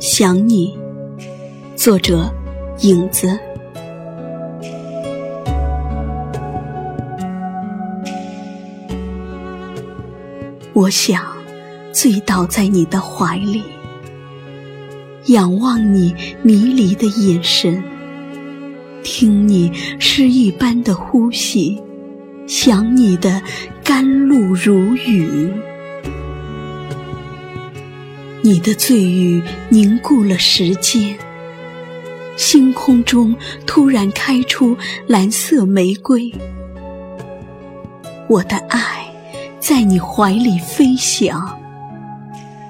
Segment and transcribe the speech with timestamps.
[0.00, 0.78] 想你，
[1.74, 2.32] 作者
[2.82, 3.36] 影子。
[10.72, 11.26] 我想
[11.92, 13.60] 醉倒在你的怀里，
[15.26, 17.82] 仰望你迷离的眼神，
[19.02, 21.76] 听你诗一般的呼吸，
[22.46, 23.42] 想你的
[23.82, 25.50] 甘露如雨。
[28.40, 31.18] 你的醉语凝固了时间，
[32.36, 33.34] 星空中
[33.66, 34.76] 突然开出
[35.08, 36.32] 蓝色玫瑰。
[38.28, 39.04] 我的爱
[39.58, 41.58] 在你怀里飞翔，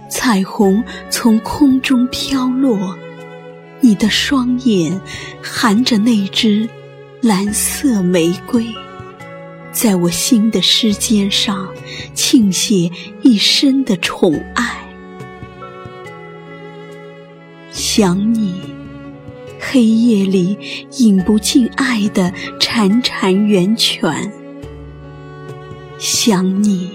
[0.09, 2.97] 彩虹从空中飘落，
[3.81, 4.99] 你的双眼
[5.43, 6.67] 含着那只
[7.21, 8.67] 蓝色玫瑰，
[9.71, 11.69] 在我心的诗笺上
[12.15, 14.78] 倾泻一生的宠爱。
[17.99, 18.55] 想你，
[19.59, 20.57] 黑夜里
[20.99, 24.33] 饮不尽爱的潺潺源泉。
[25.99, 26.91] 想你，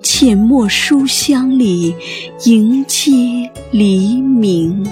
[0.00, 1.92] 浅墨书香里
[2.44, 3.10] 迎接
[3.72, 4.86] 黎明。